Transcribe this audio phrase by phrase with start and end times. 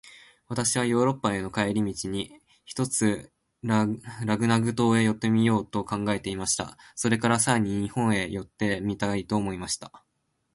[0.47, 6.75] 私はヨーロッパへの帰り途に、ひとつラグナグ島へ寄ってみようと考えていました。
[6.95, 10.03] それから、さらに日本へも寄ってみたいと思いました。